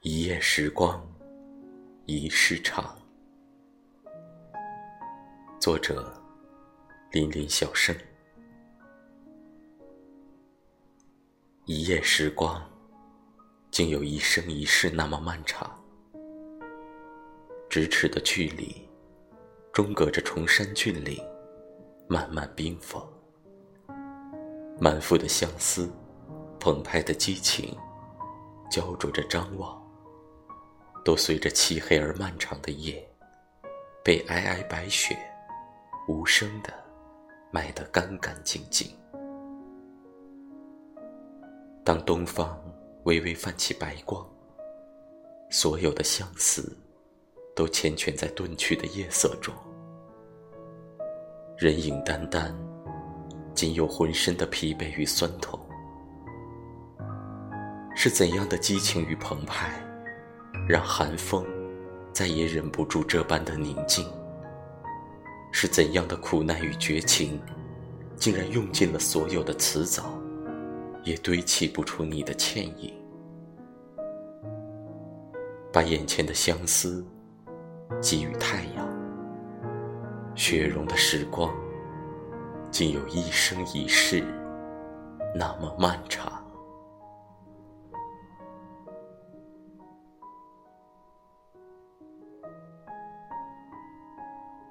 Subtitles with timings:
[0.00, 1.00] 一夜时光，
[2.06, 2.98] 一世长。
[5.60, 6.12] 作者：
[7.12, 7.94] 林林小生。
[11.64, 12.60] 一夜时光，
[13.70, 15.70] 竟有一生一世那么漫长。
[17.70, 18.88] 咫尺的距离，
[19.72, 21.24] 中隔着崇山峻岭，
[22.08, 23.00] 漫漫冰封。
[24.80, 25.88] 满腹的相思，
[26.64, 27.76] 澎湃的激情，
[28.70, 29.82] 焦灼着张望。
[31.04, 33.04] 都随着漆黑而漫长的夜，
[34.04, 35.18] 被皑皑白雪
[36.06, 36.72] 无声的
[37.50, 38.88] 埋得干干净净。
[41.82, 42.56] 当东方
[43.02, 44.24] 微微泛起白光，
[45.50, 46.78] 所有的相思
[47.56, 49.52] 都缱绻在遁去的夜色中。
[51.58, 52.56] 人影单单，
[53.52, 55.58] 仅有浑身的疲惫与酸痛。
[58.04, 59.80] 是怎样的激情与澎湃？
[60.68, 61.46] 让寒风
[62.12, 64.04] 再也忍不住这般的宁静，
[65.52, 67.40] 是怎样的苦难与绝情，
[68.16, 70.20] 竟然用尽了所有的辞藻，
[71.04, 72.92] 也堆砌不出你的倩影。
[75.72, 77.06] 把眼前的相思
[78.00, 78.84] 给予太阳，
[80.34, 81.54] 雪融的时光，
[82.68, 84.24] 竟有一生一世
[85.36, 86.41] 那么漫长。